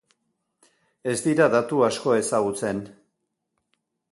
Ez 1.11 1.15
dira 1.27 1.47
datu 1.55 1.83
asko 1.89 2.15
ezagutzen. 2.23 2.81